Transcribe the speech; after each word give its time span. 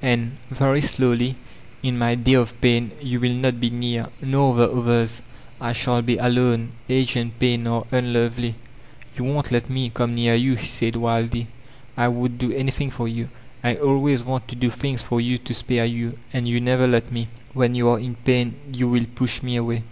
And" 0.00 0.36
—very 0.52 0.80
slowly— 0.80 1.30
^"in 1.82 1.96
my 1.98 2.14
day 2.14 2.34
of 2.34 2.60
pain, 2.60 2.92
you 3.02 3.18
will 3.18 3.34
not 3.34 3.58
be 3.58 3.70
near, 3.70 4.06
nor 4.22 4.54
the 4.54 4.70
others. 4.70 5.22
I 5.60 5.72
shall 5.72 6.02
be 6.02 6.16
alone; 6.18 6.68
age 6.88 7.16
and 7.16 7.36
pain 7.36 7.66
are 7.66 7.84
un* 7.90 8.12
tovely.'' 8.14 8.54
'You 9.16 9.24
won't 9.24 9.50
let 9.50 9.68
me 9.68 9.90
come 9.92 10.14
near 10.14 10.36
you," 10.36 10.54
he 10.54 10.66
said 10.66 10.94
wildly. 10.94 11.48
"I 11.96 12.06
would 12.06 12.38
do 12.38 12.52
anything 12.52 12.90
for 12.92 13.08
you. 13.08 13.28
I 13.64 13.74
always 13.74 14.22
want 14.22 14.46
to 14.46 14.54
dp 14.54 14.74
things 14.74 15.02
for 15.02 15.20
you 15.20 15.36
to 15.38 15.52
spare 15.52 15.84
you, 15.86 16.16
and 16.32 16.46
you 16.46 16.60
never 16.60 16.86
let 16.86 17.10
me. 17.10 17.26
When 17.52 17.74
you 17.74 17.88
are 17.88 17.98
in 17.98 18.14
pain 18.24 18.54
you 18.72 18.88
will 18.88 19.06
push 19.16 19.42
me 19.42 19.56
away." 19.56 19.82